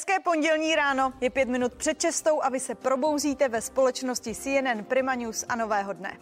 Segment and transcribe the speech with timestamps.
[0.00, 4.84] Hezké pondělní ráno, je pět minut před čestou a vy se probouzíte ve společnosti CNN
[4.84, 6.16] Prima News a Nového dne.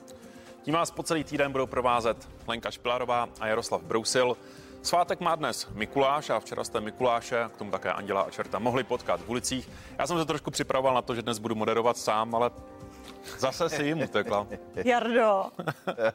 [0.62, 4.36] Tím vás po celý týden budou provázet Lenka Špilarová a Jaroslav Brousil.
[4.82, 8.84] Svátek má dnes Mikuláš a včera jste Mikuláše, k tomu také Anděla a Čerta, mohli
[8.84, 9.68] potkat v ulicích.
[9.98, 12.50] Já jsem se trošku připravoval na to, že dnes budu moderovat sám, ale
[13.38, 14.46] Zase si jim utekla.
[14.84, 15.44] Jardo,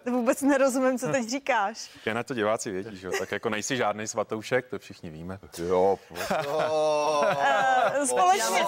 [0.06, 1.90] vůbec nerozumím, co teď říkáš.
[2.06, 3.14] Já na to diváci vědí, že jo?
[3.20, 5.40] Tak jako nejsi žádný svatoušek, to všichni víme.
[5.58, 6.00] Jo.
[6.10, 8.66] Uh, společně,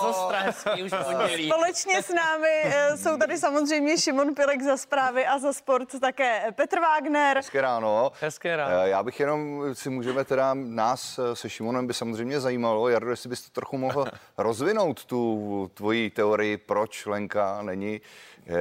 [1.47, 6.51] společně s námi uh, jsou tady samozřejmě Šimon Pilek za zprávy a za sport také
[6.51, 7.37] Petr Wagner.
[7.37, 8.11] Hezké ráno.
[8.21, 8.75] Hezké ráno.
[8.75, 13.29] Uh, já bych jenom si můžeme teda, nás se Šimonem by samozřejmě zajímalo, Jardo, jestli
[13.29, 14.05] byste trochu mohl
[14.37, 18.01] rozvinout tu tvoji teorii, proč Lenka není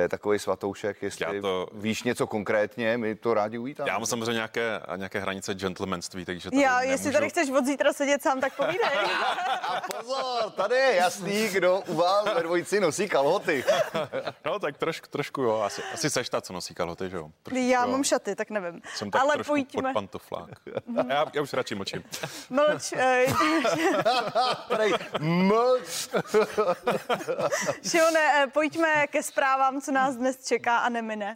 [0.08, 3.90] takový svatoušek, jestli to, víš něco konkrétně, my to rádi uvítáme.
[3.90, 6.90] Já mám samozřejmě nějaké, nějaké hranice gentlemanství, takže tady Já, nemůžu...
[6.92, 8.88] jestli tady chceš od zítra sedět sám, tak povídej.
[9.68, 13.64] A pozor, tady je jasný, kdo u vás ve dvojici nosí kalhoty.
[14.44, 17.30] no tak trošku, trošku jo, asi, asi seš ta, co nosí kalhoty, že jo.
[17.42, 17.90] Trošku, já jo.
[17.90, 18.82] mám šaty, tak nevím.
[18.94, 19.82] Jsem tak Ale trošku pojďme.
[19.82, 20.50] pod pantoflák.
[21.08, 22.04] já, já už radši mlčím.
[22.50, 22.92] Mlč.
[22.96, 23.26] Eh,
[25.20, 26.08] Mlč.
[27.88, 31.32] Šimone, eh, pojďme ke zprávám, co nás dnes čeká a nemine.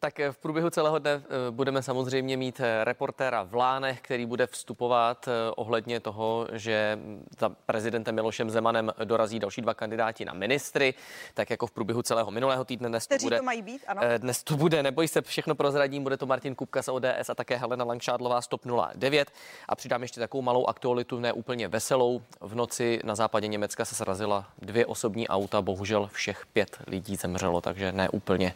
[0.00, 4.26] Tak eh, v průběhu celého dne eh, budeme samozřejmě mít eh, reportéra v Lánech, který
[4.26, 6.98] bude vstupovat ohledně toho, že
[7.38, 10.94] za prezidentem Milošem Zemanem dorazí další dva kandidáti na ministry,
[11.34, 12.88] tak jako v průběhu celého minulého týdne.
[12.88, 14.02] Dnes Kteří to, bude, to mají být, ano.
[14.18, 17.56] Dnes to bude, neboj se, všechno prozradím, bude to Martin Kupka z ODS a také
[17.56, 18.60] Helena Langšádlová z TOP
[18.94, 19.30] 09.
[19.68, 22.22] A přidám ještě takovou malou aktualitu, ne úplně veselou.
[22.40, 27.60] V noci na západě Německa se srazila dvě osobní auta, bohužel všech pět lidí zemřelo,
[27.60, 28.54] takže ne úplně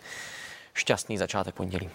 [0.75, 1.91] šťastný začátek pondělí.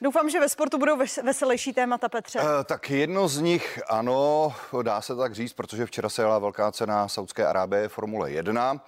[0.00, 2.40] Doufám, že ve sportu budou veselější témata, Petře.
[2.40, 6.72] Uh, tak jedno z nich, ano, dá se tak říct, protože včera se jela velká
[6.72, 8.72] cena Saudské Arábie Formule 1.
[8.72, 8.78] Uh,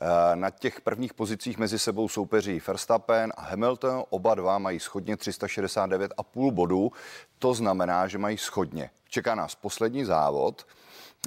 [0.00, 4.04] eh, na těch prvních pozicích mezi sebou soupeří Verstappen a Hamilton.
[4.10, 6.92] Oba dva mají schodně 369,5 bodů.
[7.38, 8.90] To znamená, že mají schodně.
[9.08, 10.66] Čeká nás poslední závod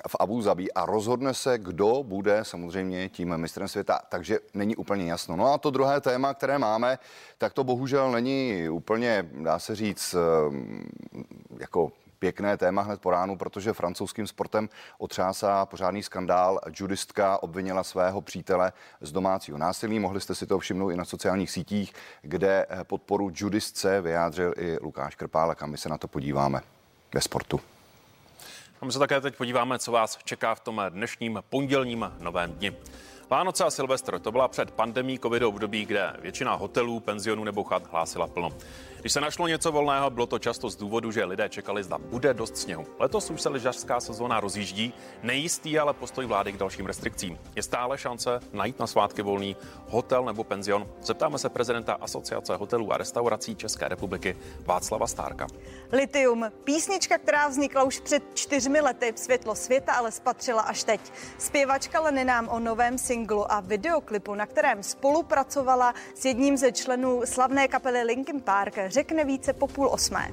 [0.08, 5.12] v Abu Zabi a rozhodne se, kdo bude samozřejmě tím mistrem světa, takže není úplně
[5.12, 5.36] jasno.
[5.36, 7.00] No a to druhé téma, které máme,
[7.38, 10.90] tak to bohužel není úplně, dá se říct, ehm,
[11.60, 16.60] jako pěkné téma hned po ránu, protože francouzským sportem otřásá pořádný skandál.
[16.80, 20.00] Judistka obvinila svého přítele z domácího násilí.
[20.00, 25.16] Mohli jste si to všimnout i na sociálních sítích, kde podporu judistce vyjádřil i Lukáš
[25.16, 26.62] Krpálek a my se na to podíváme
[27.14, 27.60] ve sportu.
[28.82, 32.74] A my se také teď podíváme, co vás čeká v tom dnešním pondělním novém dni.
[33.30, 37.92] Vánoce a Silvestr to byla před pandemí covidu období, kde většina hotelů, penzionů nebo chat
[37.92, 38.50] hlásila plno.
[39.00, 42.34] Když se našlo něco volného, bylo to často z důvodu, že lidé čekali, zda bude
[42.34, 42.86] dost sněhu.
[43.00, 47.40] Letos už se lyžařská sezóna rozjíždí, nejistý ale postoj vlády k dalším restrikcím.
[47.56, 49.56] Je stále šance najít na svátky volný
[49.88, 50.88] hotel nebo penzion?
[51.02, 55.48] Zeptáme se prezidenta Asociace hotelů a restaurací České republiky Václava Stárka.
[55.92, 61.02] Litium, písnička, která vznikla už před čtyřmi lety, světlo světa ale spatřila až teď.
[61.38, 67.22] Zpěvačka Leny nám o novém singlu a videoklipu, na kterém spolupracovala s jedním ze členů
[67.26, 70.32] slavné kapely Linkin Park, řekne více po půl osmé.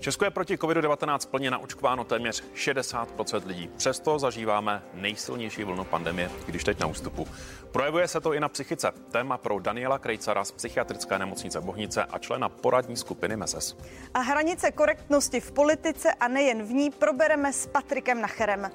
[0.00, 3.70] Česko je proti COVID-19 plně naočkováno téměř 60% lidí.
[3.76, 7.28] Přesto zažíváme nejsilnější vlnu pandemie, když teď na ústupu.
[7.72, 8.92] Projevuje se to i na psychice.
[9.10, 13.76] Téma pro Daniela Krejcara z psychiatrické nemocnice Bohnice a člena poradní skupiny MESES.
[14.14, 18.70] A hranice korektnosti v politice a nejen v ní probereme s Patrikem Nacherem.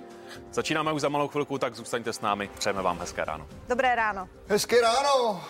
[0.51, 2.49] Začínáme už za malou chvilku, tak zůstaňte s námi.
[2.57, 3.47] Přejeme vám hezké ráno.
[3.67, 4.29] Dobré ráno.
[4.47, 5.41] Hezké ráno.